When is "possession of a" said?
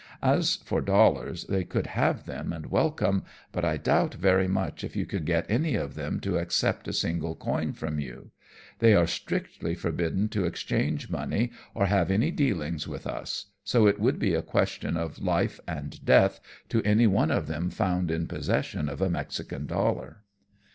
18.25-19.09